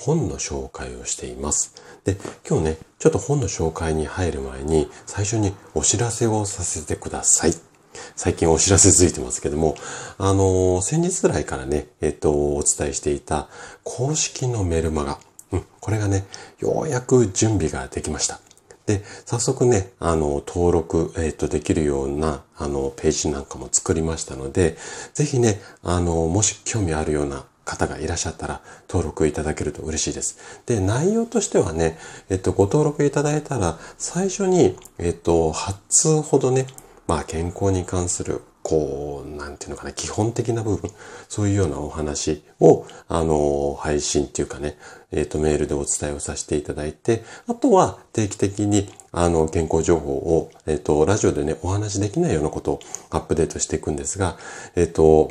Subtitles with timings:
[0.00, 1.74] 本の紹介をしています。
[2.04, 2.16] で、
[2.48, 7.52] 今日ね、ちょっと本の紹介に入る前に、最初にお知らせをさせてください。
[8.16, 9.76] 最近お知らせついてますけども、
[10.16, 13.48] あのー、先日ぐらいからね、えっ、と、お伝えしていた
[13.84, 15.18] 公式のメルマガ、
[15.52, 16.24] うん、これがね、
[16.60, 18.40] ようやく準備ができました。
[18.86, 24.78] で、早速ね、あの、登録、えっ、と、できるような、あの、ページなんかも作りましたので、
[25.12, 30.62] ぜひね、あの、もし興味あるような方がいらっしゃったら登録いただけると嬉しいです。
[30.66, 31.98] で、内容としてはね、
[32.28, 36.66] えっと、ご登録いただいたら最初に、えっと、8通ほどね、
[37.06, 40.90] まあ健康に関するこう、なんていうのかな、基本的な部分、
[41.28, 44.76] そういうようなお話を、あの、配信っていうかね、
[45.12, 54.36] えっ、と、メールでお伝えをさせていただいて、あとは定期的に、あの、健康情報を、えっ、と、ラジオでね、お話できないようなことをアップデートしていくんですが、
[54.76, 55.30] えっ、と、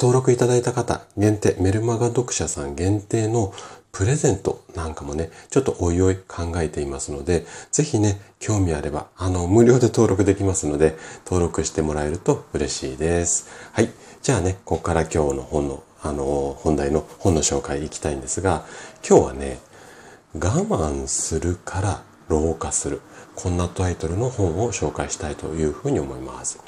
[0.00, 3.52] 登録いただいた方限定、メルマガ読者さん限定の
[3.92, 13.50] プレゼントなんかもね、ちょっとおいおい考えていますので、ぜひね、興味あれば、あの、無料で登録できますので、登録してもらえると嬉しいです。
[13.72, 13.90] はい。
[14.22, 18.64] じゃあね、ここから今日の本の、あの、本題の本の紹介いきたいんですが、
[19.06, 19.58] 今日はね、
[20.34, 23.02] 我慢するから老化する。
[23.34, 26.58] こんなタイトルの本を紹介したいというふうに思います。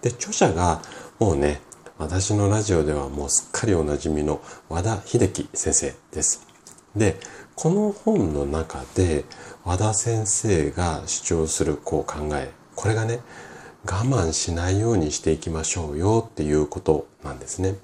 [0.00, 0.80] で、著者が
[1.18, 1.60] もうね、
[1.98, 6.46] 私のラジオではもうすっかりおなじみの和田秀樹先生です。
[6.94, 7.16] で、
[7.56, 9.24] この本の中で
[9.64, 13.18] 和田先生が主張するこう考え、これがね、
[13.84, 17.74] 我慢しないようにしていきましょうよっていうことなんですね。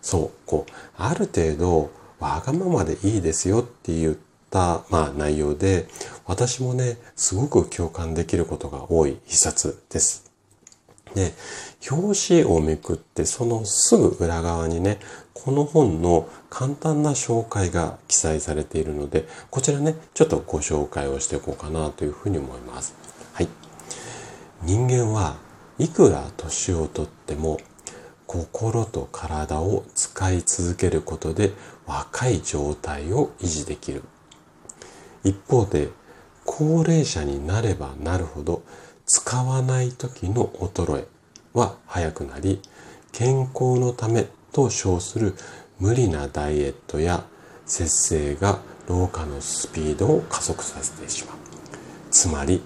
[0.00, 4.16] そう、こう、ある程度わがままでいいですよって言っ
[4.48, 5.86] た、まあ内容で、
[6.24, 10.29] 私もね、すごく共感できることが多い一冊です。
[11.14, 11.32] で、
[11.90, 14.98] 表紙をめくってそのすぐ裏側にね、
[15.34, 22.94] この本の簡単な紹介が記載されているので、こちらね、ちょっとご紹介をしていこうかなというふうに思います。
[23.32, 23.48] はい。
[24.62, 25.36] 人間は
[25.78, 27.58] いくら年をとっても
[28.26, 31.52] 心と体を使い続けることで
[31.86, 34.04] 若い状態を維持できる。
[35.24, 35.88] 一方で
[36.44, 38.62] 高齢者になればなるほど
[39.12, 41.06] 使わない時の衰え
[41.52, 42.62] は早くなり、
[43.10, 45.34] 健康のためと称する
[45.80, 47.24] 無理なダイエットや
[47.66, 51.36] 節制が老化のスピードを加速させてしまう。
[52.12, 52.62] つまり、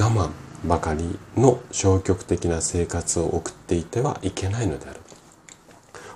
[0.00, 0.30] 我慢
[0.66, 5.00] ばかりの消極的な生活を送っていてはいけないのである。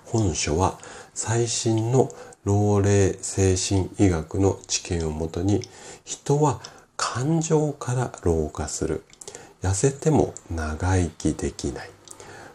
[0.06, 0.78] 本書は
[1.12, 2.10] 最新の
[2.44, 5.60] 老齢精神医学の知見をもとに
[6.06, 6.60] 人は
[6.96, 9.04] 感情から老化する
[9.62, 11.90] 痩せても長生きできない。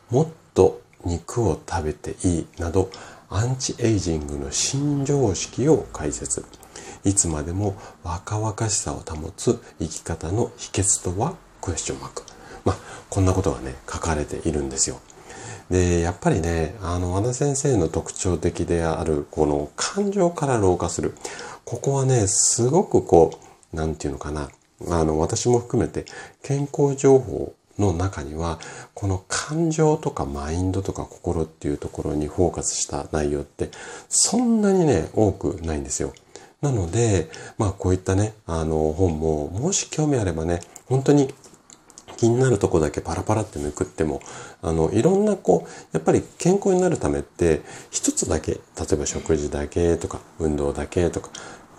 [0.09, 2.89] もっと肉を食べていいなど
[3.29, 6.45] アンチエイジングの新常識を解説。
[7.03, 11.35] いつまでも若々しさを保つ生き方の秘訣とは？
[11.61, 12.23] クエスチョンマーク。
[12.63, 12.75] まあ、
[13.09, 14.99] こんなことがね、書かれているんですよ。
[15.69, 21.15] で、やっぱりね、あの、和田先生の特徴的である、この感情から老化する。
[21.63, 23.39] ここはね、すごくこ
[23.73, 24.49] う、なんていうのかな。
[24.89, 26.05] あの、私も含めて
[26.43, 28.59] 健康情報の中には、
[28.93, 33.69] この感情とかマインドとか心っていうところにフォーカスした内容って、
[34.09, 36.13] そんなにね、多くないんですよ。
[36.61, 41.33] なので、まあこういったね、あの本も、もし興味あればね、本当に
[42.17, 44.21] 気になるとこだけパラパラってめくっても、
[44.61, 48.59] あの、いろんなこう、やっぱり健康になるためって、一つだけ、例
[48.93, 51.29] えば食事だけとか、運動だけとか、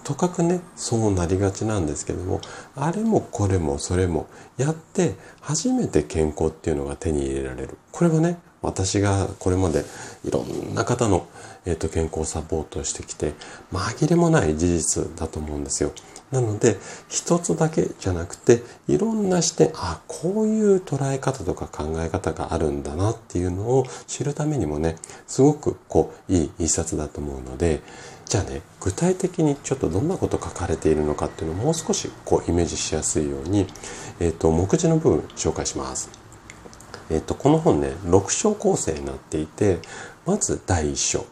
[0.06, 2.40] とかくね、そうなりがちなんですけども、
[2.76, 7.76] あれもこれもそれもやって初めて健康っていうのが手に入れられる。
[7.90, 9.84] これはね、私がこれまで
[10.24, 11.26] いろんな方の、
[11.64, 13.32] えーと、健康サポートをしてきて
[13.72, 15.90] 紛れもない事実だと思うんですよ。
[16.30, 16.76] なので
[17.08, 24.96] 一つだけじゃなくていろんな視点あこういう捉え方とか考え方があるんだなっていうのを知るためにもね
[25.28, 27.80] すごくこういい一冊だと思うので
[28.26, 33.66] じゃあね具体的にちょっとどんなこと書かれているのかっていうのをもう少しこうイメージしやすいように、
[34.20, 36.10] えっ、ー、と目次の部分紹介します。
[37.08, 39.78] えっ、ー、とこの本ね6章構成になっていて
[40.24, 41.24] まず第1章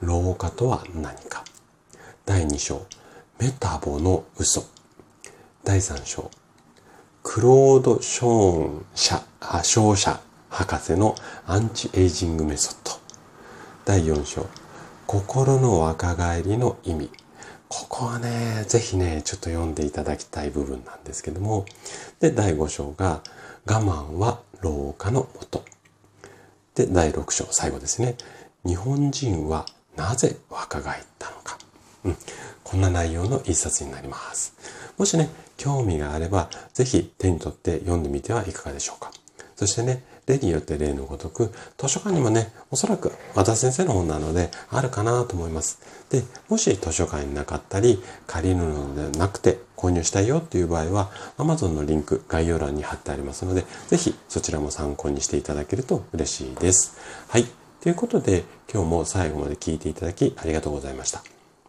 [0.00, 1.44] 老化とは何か
[2.24, 2.86] 第2章
[3.38, 4.64] メタボの嘘
[5.64, 6.30] 第3章
[7.24, 12.92] クロード・ショーン社、あ、ショー社博士のアンチエイジングメソッド。
[13.84, 14.46] 第4章、
[15.06, 17.10] 心の若返りの意味。
[17.68, 21.64] ここはね、ぜひね、ちょっと読んでいただきたい部分なんですけども。
[22.18, 23.22] で、第5章が、
[23.66, 25.64] 我慢は老化のもと。
[26.74, 28.16] で、第6章、最後ですね。
[28.64, 29.66] 日本人は
[29.96, 31.58] なぜ若返ったのか。
[32.04, 32.16] うん、
[32.64, 34.54] こんな内容の一冊になります。
[34.98, 39.12] もしね、興味があれば、ぜひ手に取って読んでみてはいかがでしょうか。
[39.56, 45.78] そしてね、例によって例のごとく、図書館にもね、おそらく和田先生の本なのであるかなと思います。
[46.10, 56.96] で、もし図書館になかったり、借りるのではなくて購入したいよっていう場合は、Amazon のリンク概要欄に貼ってありますので、ぜひそちらも参考にしていただけると嬉しいです。
[57.28, 57.46] はい。
[57.80, 61.22] ということで、今日も最後まで聞いていただきありがとうございました。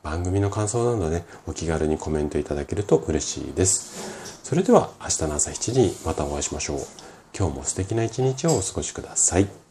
[0.04, 4.42] 番組の感想などね、お気軽にコメントいただけると嬉しいです。
[4.44, 7.07] それでは明日の朝7時にまたお会いしましょう。
[7.38, 9.67] 今日も素敵な一日をお過ごしください。